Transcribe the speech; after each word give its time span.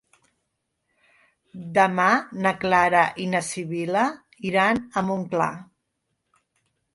Demà 1.75 2.07
na 2.45 2.53
Clara 2.63 3.03
i 3.25 3.27
na 3.35 3.43
Sibil·la 3.49 4.07
iran 4.53 4.81
a 4.95 5.05
Montclar. 5.11 5.51